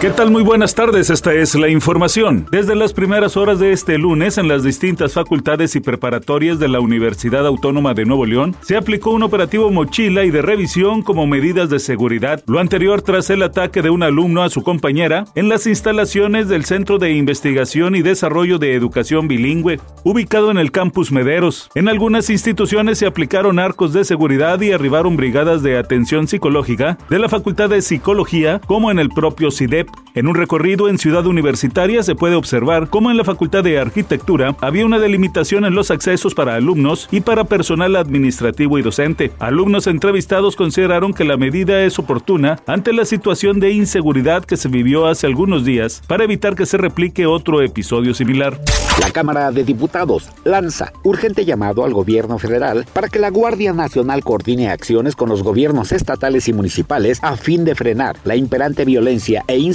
¿Qué 0.00 0.10
tal? 0.10 0.30
Muy 0.30 0.42
buenas 0.42 0.74
tardes, 0.74 1.08
esta 1.08 1.32
es 1.32 1.54
la 1.54 1.70
información. 1.70 2.46
Desde 2.50 2.74
las 2.74 2.92
primeras 2.92 3.38
horas 3.38 3.58
de 3.58 3.72
este 3.72 3.96
lunes, 3.96 4.36
en 4.36 4.48
las 4.48 4.62
distintas 4.62 5.14
facultades 5.14 5.76
y 5.76 5.80
preparatorias 5.80 6.58
de 6.58 6.68
la 6.68 6.80
Universidad 6.80 7.46
Autónoma 7.46 7.94
de 7.94 8.04
Nuevo 8.04 8.26
León, 8.26 8.54
se 8.60 8.76
aplicó 8.76 9.12
un 9.12 9.22
operativo 9.22 9.70
mochila 9.70 10.24
y 10.24 10.30
de 10.30 10.42
revisión 10.42 11.00
como 11.00 11.26
medidas 11.26 11.70
de 11.70 11.78
seguridad, 11.78 12.42
lo 12.46 12.58
anterior 12.58 13.00
tras 13.00 13.30
el 13.30 13.42
ataque 13.42 13.80
de 13.80 13.88
un 13.88 14.02
alumno 14.02 14.42
a 14.42 14.50
su 14.50 14.62
compañera 14.62 15.24
en 15.34 15.48
las 15.48 15.66
instalaciones 15.66 16.48
del 16.48 16.66
Centro 16.66 16.98
de 16.98 17.12
Investigación 17.12 17.94
y 17.94 18.02
Desarrollo 18.02 18.58
de 18.58 18.74
Educación 18.74 19.26
Bilingüe, 19.26 19.80
ubicado 20.02 20.50
en 20.50 20.58
el 20.58 20.70
campus 20.70 21.12
Mederos. 21.12 21.70
En 21.74 21.88
algunas 21.88 22.28
instituciones 22.28 22.98
se 22.98 23.06
aplicaron 23.06 23.58
arcos 23.58 23.94
de 23.94 24.04
seguridad 24.04 24.60
y 24.60 24.72
arribaron 24.72 25.16
brigadas 25.16 25.62
de 25.62 25.78
atención 25.78 26.28
psicológica 26.28 26.98
de 27.08 27.18
la 27.18 27.30
Facultad 27.30 27.70
de 27.70 27.80
Psicología, 27.80 28.60
como 28.66 28.90
en 28.90 28.98
el 28.98 29.08
propio 29.08 29.50
CIDEP. 29.50 29.83
En 30.14 30.28
un 30.28 30.36
recorrido 30.36 30.88
en 30.88 30.98
Ciudad 30.98 31.26
Universitaria 31.26 32.02
se 32.04 32.14
puede 32.14 32.36
observar 32.36 32.88
cómo 32.88 33.10
en 33.10 33.16
la 33.16 33.24
Facultad 33.24 33.64
de 33.64 33.80
Arquitectura 33.80 34.56
había 34.60 34.86
una 34.86 35.00
delimitación 35.00 35.64
en 35.64 35.74
los 35.74 35.90
accesos 35.90 36.34
para 36.34 36.54
alumnos 36.54 37.08
y 37.10 37.20
para 37.20 37.44
personal 37.44 37.96
administrativo 37.96 38.78
y 38.78 38.82
docente. 38.82 39.32
Alumnos 39.40 39.88
entrevistados 39.88 40.54
consideraron 40.54 41.12
que 41.12 41.24
la 41.24 41.36
medida 41.36 41.82
es 41.82 41.98
oportuna 41.98 42.60
ante 42.66 42.92
la 42.92 43.04
situación 43.04 43.58
de 43.58 43.72
inseguridad 43.72 44.44
que 44.44 44.56
se 44.56 44.68
vivió 44.68 45.06
hace 45.06 45.26
algunos 45.26 45.64
días 45.64 46.02
para 46.06 46.24
evitar 46.24 46.54
que 46.54 46.66
se 46.66 46.76
replique 46.76 47.26
otro 47.26 47.60
episodio 47.60 48.14
similar. 48.14 48.60
La 49.00 49.10
Cámara 49.10 49.50
de 49.50 49.64
Diputados 49.64 50.30
lanza 50.44 50.92
urgente 51.02 51.44
llamado 51.44 51.84
al 51.84 51.92
gobierno 51.92 52.38
federal 52.38 52.86
para 52.92 53.08
que 53.08 53.18
la 53.18 53.30
Guardia 53.30 53.72
Nacional 53.72 54.22
coordine 54.22 54.70
acciones 54.70 55.16
con 55.16 55.28
los 55.28 55.42
gobiernos 55.42 55.90
estatales 55.90 56.46
y 56.46 56.52
municipales 56.52 57.18
a 57.22 57.36
fin 57.36 57.64
de 57.64 57.74
frenar 57.74 58.16
la 58.22 58.36
imperante 58.36 58.84
violencia 58.84 59.44
e 59.48 59.58
inseguridad 59.58 59.73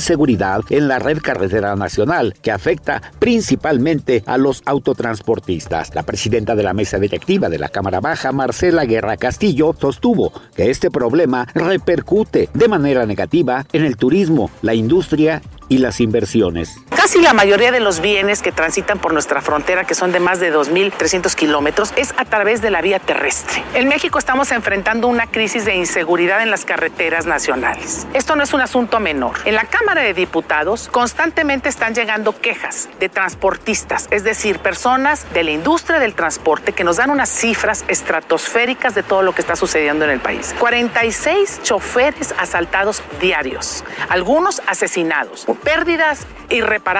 en 0.69 0.87
la 0.87 0.99
red 0.99 1.19
carretera 1.19 1.75
nacional 1.75 2.33
que 2.41 2.51
afecta 2.51 3.01
principalmente 3.19 4.23
a 4.25 4.37
los 4.37 4.61
autotransportistas. 4.65 5.93
La 5.93 6.03
presidenta 6.03 6.55
de 6.55 6.63
la 6.63 6.73
mesa 6.73 6.99
directiva 6.99 7.49
de 7.49 7.59
la 7.59 7.69
Cámara 7.69 7.99
Baja, 7.99 8.31
Marcela 8.31 8.85
Guerra 8.85 9.17
Castillo, 9.17 9.75
sostuvo 9.79 10.31
que 10.55 10.69
este 10.69 10.89
problema 10.89 11.47
repercute 11.53 12.49
de 12.53 12.67
manera 12.67 13.05
negativa 13.05 13.65
en 13.73 13.85
el 13.85 13.97
turismo, 13.97 14.49
la 14.61 14.73
industria 14.73 15.41
y 15.67 15.77
las 15.77 15.99
inversiones. 15.99 16.75
Casi 17.09 17.23
la 17.23 17.33
mayoría 17.33 17.71
de 17.71 17.79
los 17.79 18.01
bienes 18.01 18.43
que 18.43 18.51
transitan 18.51 18.99
por 18.99 19.13
nuestra 19.13 19.41
frontera, 19.41 19.83
que 19.83 19.95
son 19.95 20.11
de 20.11 20.19
más 20.19 20.39
de 20.39 20.53
2.300 20.53 21.33
kilómetros, 21.33 21.91
es 21.95 22.13
a 22.17 22.25
través 22.25 22.61
de 22.61 22.69
la 22.69 22.83
vía 22.83 22.99
terrestre. 22.99 23.63
En 23.73 23.87
México 23.87 24.19
estamos 24.19 24.51
enfrentando 24.51 25.07
una 25.07 25.25
crisis 25.25 25.65
de 25.65 25.73
inseguridad 25.73 26.43
en 26.43 26.51
las 26.51 26.65
carreteras 26.65 27.25
nacionales. 27.25 28.05
Esto 28.13 28.35
no 28.35 28.43
es 28.43 28.53
un 28.53 28.61
asunto 28.61 28.99
menor. 28.99 29.37
En 29.45 29.55
la 29.55 29.63
Cámara 29.63 30.03
de 30.03 30.13
Diputados 30.13 30.87
constantemente 30.87 31.67
están 31.67 31.95
llegando 31.95 32.39
quejas 32.39 32.89
de 32.99 33.09
transportistas, 33.09 34.07
es 34.11 34.23
decir, 34.23 34.59
personas 34.59 35.25
de 35.33 35.41
la 35.41 35.49
industria 35.49 35.97
del 35.97 36.13
transporte 36.13 36.73
que 36.73 36.83
nos 36.83 36.97
dan 36.97 37.09
unas 37.09 37.29
cifras 37.29 37.85
estratosféricas 37.87 38.93
de 38.93 39.01
todo 39.01 39.23
lo 39.23 39.33
que 39.33 39.41
está 39.41 39.55
sucediendo 39.55 40.05
en 40.05 40.11
el 40.11 40.19
país. 40.19 40.53
46 40.59 41.61
choferes 41.63 42.35
asaltados 42.37 43.01
diarios, 43.19 43.83
algunos 44.09 44.61
asesinados 44.67 45.47
pérdidas 45.63 46.27
irreparables 46.51 46.98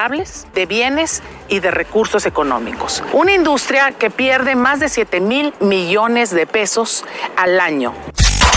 de 0.53 0.65
bienes 0.65 1.21
y 1.49 1.59
de 1.59 1.71
recursos 1.71 2.25
económicos. 2.25 3.03
Una 3.11 3.33
industria 3.33 3.91
que 3.91 4.09
pierde 4.09 4.55
más 4.55 4.79
de 4.79 4.87
7 4.87 5.19
mil 5.19 5.53
millones 5.59 6.29
de 6.29 6.47
pesos 6.47 7.03
al 7.35 7.59
año. 7.59 7.93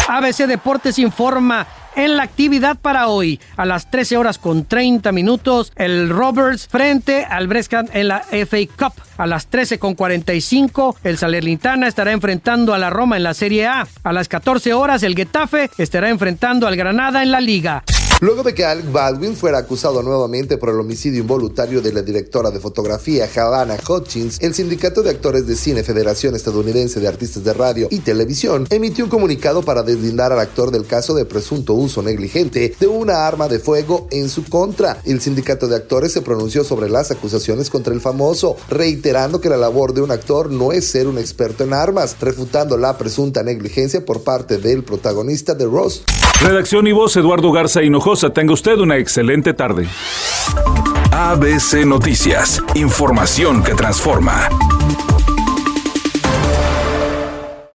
ABC 0.07 0.47
Deportes 0.47 1.01
informa 1.01 1.67
en 1.97 2.17
la 2.17 2.23
actividad 2.23 2.77
para 2.77 3.09
hoy. 3.09 3.41
A 3.57 3.67
las 3.67 3.91
13 3.91 4.17
horas 4.19 4.39
con 4.39 4.67
30 4.67 5.11
minutos, 5.11 5.73
el 5.75 6.11
Roberts 6.11 6.69
frente 6.69 7.25
al 7.25 7.49
Brescan 7.49 7.89
en 7.93 8.07
la 8.07 8.21
FA 8.21 8.59
Cup. 8.79 9.03
A 9.17 9.27
las 9.27 9.49
13 9.49 9.81
con 9.81 9.95
45, 9.95 10.97
el 11.03 11.19
Salernitana 11.19 11.89
estará 11.89 12.13
enfrentando 12.13 12.73
a 12.73 12.79
la 12.79 12.89
Roma 12.89 13.17
en 13.17 13.25
la 13.25 13.35
Serie 13.35 13.67
A. 13.67 13.89
A 14.05 14.13
las 14.13 14.29
14 14.29 14.75
horas, 14.75 15.03
el 15.03 15.17
Getafe 15.17 15.71
estará 15.77 16.09
enfrentando 16.09 16.69
al 16.69 16.77
Granada 16.77 17.21
en 17.23 17.33
la 17.33 17.41
Liga. 17.41 17.83
Luego 18.23 18.45
de 18.45 18.55
que 18.55 18.65
Alec 18.65 18.93
Baldwin 18.93 19.35
fuera 19.35 19.59
acusado 19.59 20.01
nuevamente 20.01 20.57
por 20.57 20.69
el 20.69 20.79
homicidio 20.79 21.23
involuntario 21.23 21.83
de 21.83 21.93
la 21.93 22.03
directora 22.03 22.53
de 22.53 22.61
fotografía 22.61 23.29
Havana 23.35 23.77
Hutchins, 23.85 24.41
el 24.41 24.55
Sindicato 24.55 25.03
de 25.03 25.11
Actores 25.11 25.45
de 25.49 25.57
Cine 25.57 25.83
Federación 25.83 26.37
Estadounidense 26.37 27.01
de 27.01 27.09
Artistas 27.09 27.43
de 27.43 27.53
Radio 27.53 27.89
y 27.91 27.99
Televisión 27.99 28.69
emitió 28.71 29.03
un 29.03 29.11
comunicado 29.11 29.63
para 29.63 29.83
deslindar 29.83 30.31
al 30.31 30.39
actor 30.39 30.71
del 30.71 30.87
caso 30.87 31.15
de 31.15 31.25
presunto 31.25 31.75
uso 31.75 32.01
negligente 32.01 32.77
de 32.79 32.87
una 32.87 33.27
arma 33.27 33.49
de 33.49 33.59
fuego 33.59 34.07
en 34.13 34.29
su 34.29 34.45
contra. 34.45 35.03
El 35.05 35.21
Sindicato 35.21 35.67
de 35.67 35.75
Actores 35.75 36.13
se 36.13 36.23
pronunció 36.23 36.63
sobre 36.63 36.89
las 36.89 37.11
acusaciones 37.11 37.71
contra 37.71 37.93
el 37.93 38.01
famoso, 38.01 38.57
reiterando 38.71 39.41
que 39.41 39.49
la 39.49 39.57
labor 39.57 39.95
de 39.95 40.01
un 40.01 40.13
actor 40.13 40.49
no 40.49 40.71
es 40.71 40.87
ser 40.87 41.09
un 41.09 41.19
experto 41.19 41.65
en 41.65 41.75
armas, 41.75 42.17
refutando 42.21 42.77
la 42.77 42.97
presunta 42.97 43.43
negligencia 43.43 44.05
por 44.05 44.23
parte 44.23 44.59
del 44.59 44.85
protagonista 44.85 45.55
de 45.55 45.65
Ross. 45.65 46.05
Redacción 46.41 46.87
y 46.87 46.93
voz 46.93 47.17
Eduardo 47.17 47.51
Garza 47.51 47.83
Hinojosa. 47.83 48.12
Tenga 48.13 48.53
usted 48.53 48.79
una 48.79 48.99
excelente 48.99 49.55
tarde. 49.55 49.89
ABC 51.13 51.87
Noticias. 51.87 52.63
Información 52.75 53.63
que 53.63 53.75
transforma. 53.75 54.51